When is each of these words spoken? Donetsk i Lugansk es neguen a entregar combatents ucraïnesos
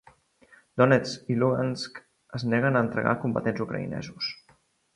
Donetsk 0.81 1.29
i 1.33 1.35
Lugansk 1.43 2.01
es 2.39 2.47
neguen 2.55 2.81
a 2.81 2.83
entregar 2.89 3.17
combatents 3.27 3.65
ucraïnesos 3.67 4.35